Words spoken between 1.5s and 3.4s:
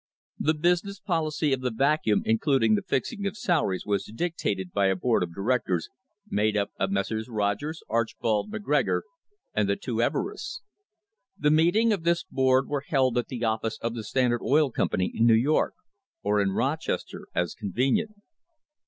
of the Vacuum, including the fixing of